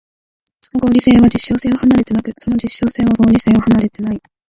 [0.63, 4.19] その合理性は実証性を離れてなく、その実証性は合理性を離れてない。